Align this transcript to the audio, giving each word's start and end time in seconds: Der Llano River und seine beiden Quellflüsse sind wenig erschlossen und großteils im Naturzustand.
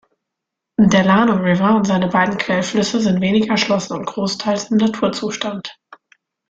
Der 0.79 1.03
Llano 1.05 1.33
River 1.35 1.75
und 1.75 1.85
seine 1.85 2.07
beiden 2.07 2.39
Quellflüsse 2.39 3.01
sind 3.01 3.21
wenig 3.21 3.51
erschlossen 3.51 3.93
und 3.99 4.07
großteils 4.07 4.71
im 4.71 4.77
Naturzustand. 4.77 5.79